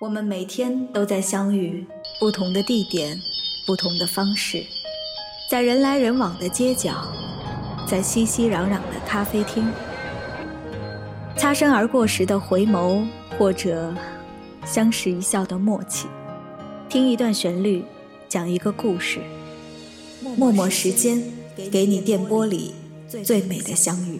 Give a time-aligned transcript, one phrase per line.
[0.00, 1.86] 我们每天都在相遇，
[2.18, 3.14] 不同的地点，
[3.66, 4.64] 不同的方式，
[5.50, 7.06] 在人来人往的街角，
[7.86, 9.70] 在熙熙攘攘的咖啡厅，
[11.36, 13.06] 擦身而过时的回眸，
[13.38, 13.94] 或者
[14.64, 16.06] 相视一笑的默契，
[16.88, 17.84] 听一段旋律，
[18.26, 19.20] 讲一个故事，
[20.38, 21.22] 默默时间，
[21.70, 22.72] 给你电波里
[23.22, 24.18] 最美的相遇。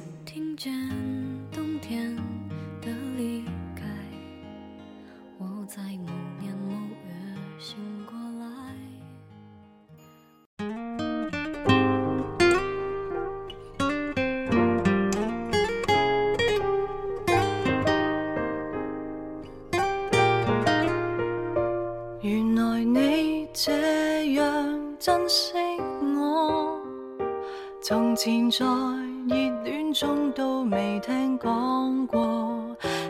[29.92, 32.64] 中都未听讲过，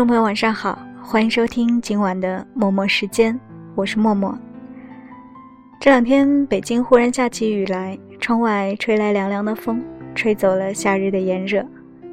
[0.00, 3.34] 众朋友，晚上好，欢迎收听今晚的《默默时间》，
[3.74, 4.34] 我是默默。
[5.78, 11.62] 这两天北京忽然下起雨来，窗外吹来凉凉的风，吹走了夏日的炎热。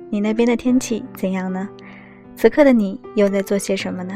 [0.10, 1.69] 你那边的天气怎样呢？
[2.36, 4.16] 此刻的你又在做些什么呢？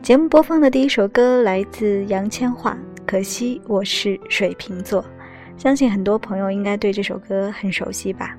[0.00, 2.74] 节目播放的第一首歌来自杨千嬅，
[3.06, 5.04] 可惜我是水瓶座，
[5.58, 8.34] 相信很多朋友应该对这首歌很熟悉吧。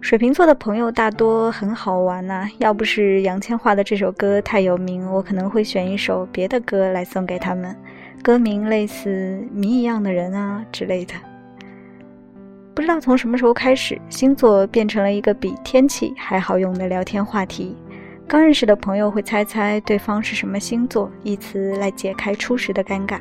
[0.00, 2.48] 水瓶座的朋友大多很好玩呐。
[2.58, 7.74] 要不是杨千嬅的这首歌太有名，我可能会选一首别的歌来送给他们。
[8.22, 11.14] 歌名类似《谜一样的人》啊之类的。
[12.74, 17.76] 不知道从什么时候开始，星座变成了一个比天气还好用的聊天话题。
[18.28, 23.18] 刚认识的朋友会猜猜对方是什么星座，以此来解开初识的尴尬。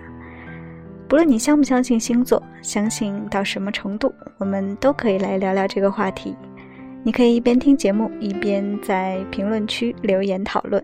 [1.08, 6.36] 不论你相不相信星座，相信到什么程度，我们都可以来聊聊这个话题。
[7.04, 10.84] 你可以一边听节目，一边在评论区留言讨论。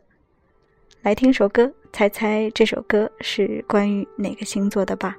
[1.01, 5.15] 来听首歌，猜猜这首歌是关于哪个星座的吧？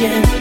[0.00, 0.39] yeah.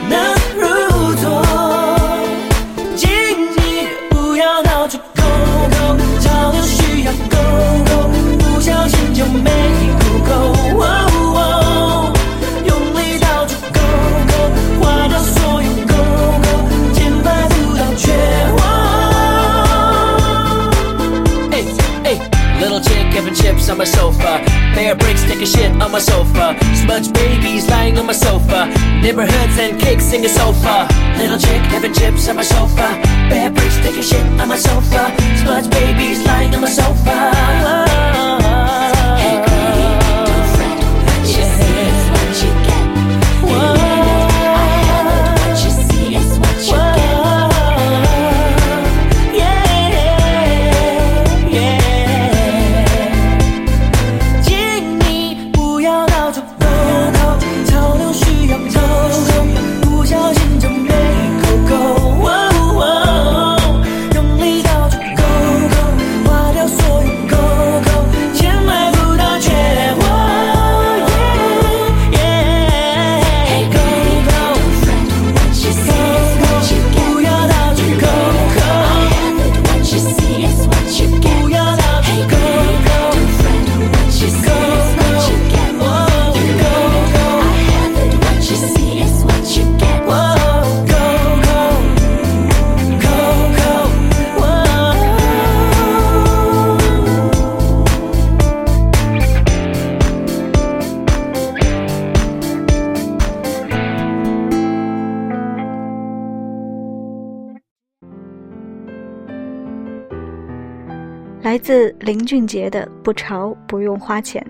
[111.42, 114.46] 来自林俊杰的《不潮不用花钱》，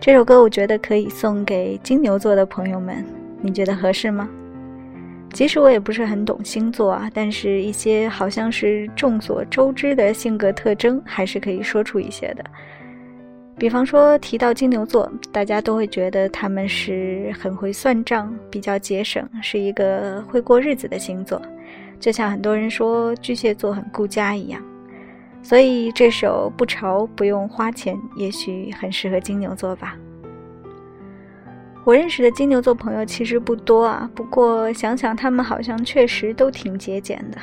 [0.00, 3.02] 这首歌我觉得可以送给金牛座的朋友们，
[3.40, 4.28] 你觉得合适吗？
[5.32, 12.44] 其实我也不是很懂星座啊，但是一些好像是众所周知的性格特征，还是可以说出一些的。
[13.56, 21.40] 比方说，提到金牛座，大家都会觉得他们是很会算账、比较节省，是一个会过日子的星座。
[21.98, 24.60] 就像很多人说巨蟹座很顾家一样。
[25.42, 29.96] 所以这首不愁不用花钱，也许很适合金牛座吧。
[31.84, 37.38] 我认识的金牛座朋友其实不多啊，不过想想他们好像确实都挺节俭的。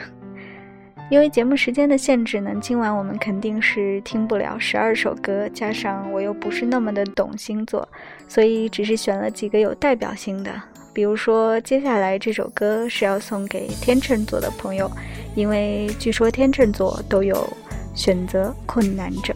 [1.10, 7.88] 因为节目时间的限制呢，今晚我们肯定是听不了十二首歌，加上我又不是那么的懂星座，
[8.28, 10.52] 所以只是选了几个有代表性的。
[10.94, 14.92] 比如说，接下来这首歌是要送给天秤座的朋友，
[15.36, 17.36] 因为据说天秤座都有。
[17.98, 19.36] 选择困难症。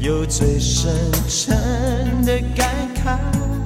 [0.00, 0.90] 有最深
[1.28, 2.66] 沉的感
[3.04, 3.59] 慨。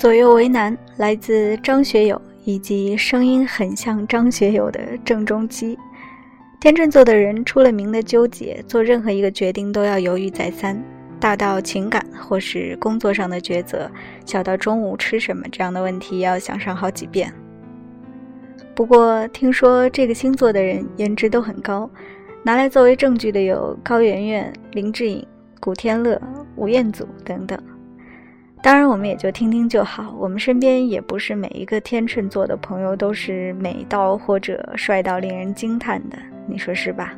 [0.00, 5.78] 左右为难，来自张学友以及声音很像张学友的郑中基。
[6.58, 10.82] 天秤座的人出了名的纠结，做任何一个决定都要犹豫再三，
[11.20, 13.90] 大到情感或是工作上的抉择，
[14.24, 17.30] 小到中午吃什么这样的问题，要想上好几遍。
[18.74, 21.90] 不过听说这个星座的人颜值都很高，
[22.42, 25.22] 拿来作为证据的有高圆圆、林志颖、
[25.60, 26.18] 古天乐、
[26.56, 27.60] 吴彦祖等等。
[28.62, 30.14] 当然，我们也就听听就好。
[30.18, 37.14] 我们身边也不是每一个天秤座的朋友都是美到或者帅到令人惊叹的，你说是吧？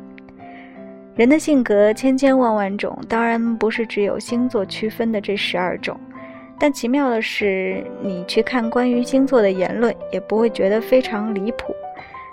[1.15, 5.99] 人的性格千千万万种，当然不是只有星座区分的这十二种。
[6.57, 11.75] 但奇妙的是，你去看关于星座的言论，也不会觉得非常离谱，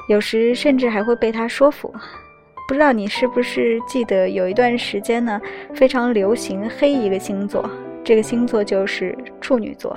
[0.09, 1.93] 有时甚至还会被他说服。
[2.69, 5.40] 不知道你是不是记得有一段时间呢，
[5.75, 7.69] 非常流行黑一个星座。
[8.04, 9.95] 这个星座就是处女座，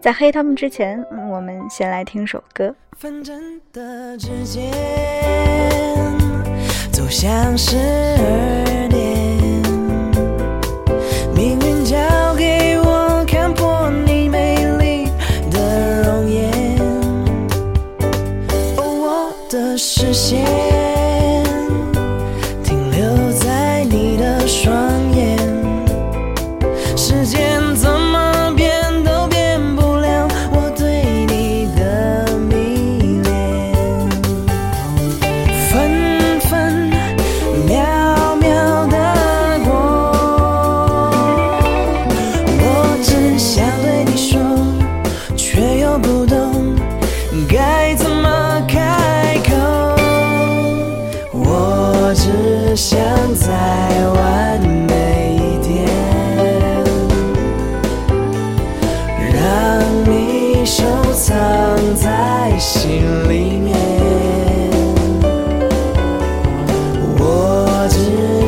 [0.00, 2.74] 在黑他们之前，我们先来听首歌。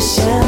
[0.03, 0.42] 想。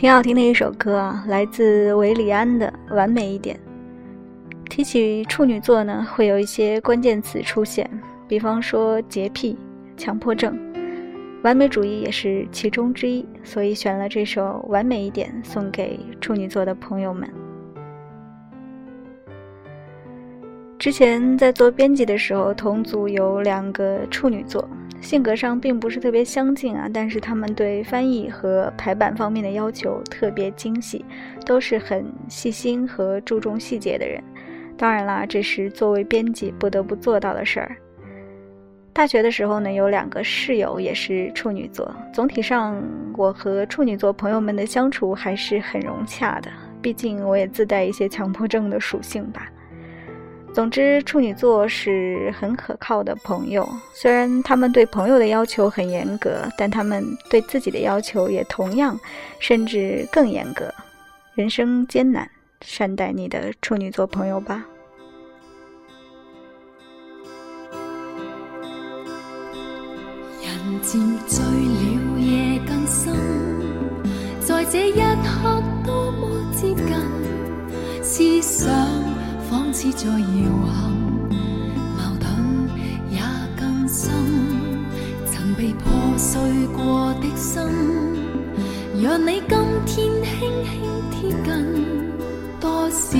[0.00, 3.54] 挺好听的一首歌啊，来自维里安的《完美一点》。
[4.70, 7.86] 提起处女座呢，会有一些关键词出现，
[8.26, 9.54] 比方说洁癖、
[9.98, 10.58] 强迫症、
[11.44, 17.30] 完美主义也是其中之一，所以选了这首《完美一点》送给处女座的朋友们。
[20.80, 24.66] 之前在做编辑的时候，同组有两个处女座，
[25.02, 31.04] 性格上并不是特别相近啊，但是他们对翻译和排版方面的要求特别精细，
[31.44, 34.24] 都是很细心和注重细节的人。
[34.78, 37.76] 当然啦，这是作为编辑不得不做到的事儿。
[38.94, 42.82] 大学的时候呢，有两个室友也是处女座，总体上
[43.18, 49.46] 我和处女座朋友们的相处还是很融洽的，毕竟我也自带一些强迫症的属性吧。
[50.52, 53.68] 总之，处女座是很可靠的朋友。
[53.92, 58.98] 虽然他们对朋友的要求很严格，但他们对自己的要求也同样，
[59.38, 60.72] 甚至更严格。
[61.34, 62.28] 人生艰难，
[62.62, 64.64] 善待你的处女座朋友吧。
[70.42, 71.42] 人在
[72.66, 73.14] 更深，
[73.86, 79.10] 一刻多接近，
[79.72, 80.90] 似在搖撼，
[81.96, 82.68] 矛盾
[83.08, 83.22] 也
[83.56, 84.10] 更深。
[85.26, 86.40] 曾被破碎
[86.76, 87.60] 過的心，
[89.00, 91.86] 讓你今天輕輕貼近。
[92.60, 93.16] 多少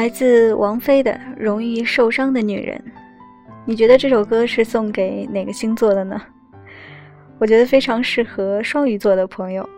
[0.00, 2.74] 来自王菲的《容易受伤的女人》，
[3.66, 6.18] 你觉得这首歌是送给哪个星座的呢？
[7.38, 9.68] 我觉得非常适合双鱼座的朋友。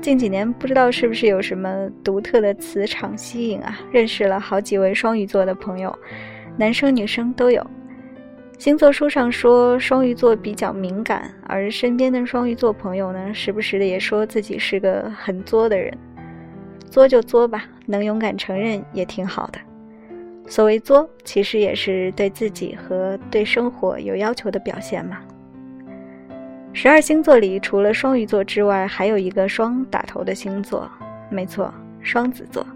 [0.00, 5.92] 近几年不知道是不是有什么独特的磁场吸引啊，认识了好几位双鱼座的朋友，
[6.56, 7.60] 男生女生都有。
[8.58, 15.92] 星座书上说双鱼座比较敏感，而身边的双鱼座朋友呢，时不时的也说自己是个很作的人，
[16.88, 19.58] 作就作吧，能勇敢承认也挺好的。
[20.46, 25.18] 所谓作，其实也是对自己和对生活有要求的表现嘛。
[26.72, 30.90] 十二星座里，除了双鱼座之外，还有一个双打头的星座，
[31.30, 32.66] 没错，双子座。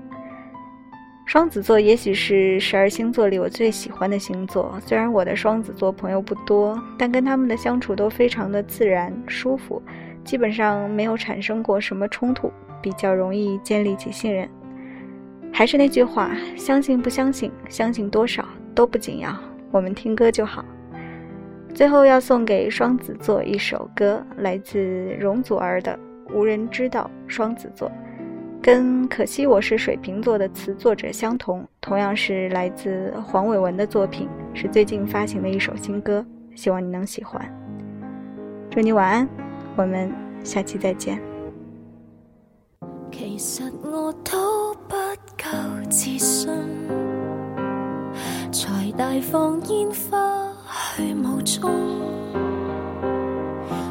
[1.26, 9.82] 双子座也许是十二星座里我最喜欢的星座，虽然我的双子座朋友不多，但跟他们的相处都非常的自然舒服，
[10.22, 14.48] 基本上没有产生过什么冲突，比较容易建立起信任。
[15.52, 19.34] 还是那句话，相信不相信，相信多少都不紧要，
[19.70, 20.64] 我们听歌就好。
[21.74, 25.98] 最后要送给双子座一首歌，来自容祖儿的
[26.34, 27.90] 《无人知道》，双子座
[28.62, 37.40] 跟《可惜我是水瓶座》的词作者相同，同样是来自黄伟文的作品，是最近发行的一首新歌，希望你能喜欢。
[38.70, 39.28] 祝你晚安，
[39.76, 40.10] 我们
[40.42, 41.20] 下期再见。
[43.12, 44.65] 其实我都
[45.52, 46.50] 有自信，
[48.52, 50.52] 才大放烟花
[50.96, 51.70] 去舞中。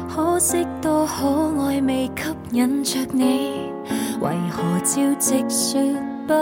[0.08, 3.70] 可惜多可爱未吸引着你，
[4.20, 5.80] 为何招直说
[6.26, 6.34] 不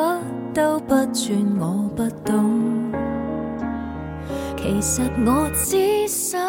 [0.53, 1.59] 兜不转？
[1.61, 2.63] 我不懂。
[4.57, 6.41] 其实我只想